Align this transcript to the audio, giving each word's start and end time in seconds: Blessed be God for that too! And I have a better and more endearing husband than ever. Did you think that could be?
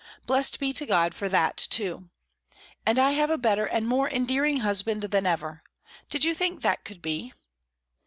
Blessed 0.25 0.59
be 0.59 0.73
God 0.73 1.13
for 1.13 1.29
that 1.29 1.55
too! 1.57 2.09
And 2.87 2.97
I 2.97 3.11
have 3.11 3.29
a 3.29 3.37
better 3.37 3.67
and 3.67 3.87
more 3.87 4.09
endearing 4.09 4.61
husband 4.61 5.03
than 5.03 5.27
ever. 5.27 5.61
Did 6.09 6.25
you 6.25 6.33
think 6.33 6.63
that 6.63 6.83
could 6.83 7.03
be? 7.03 7.33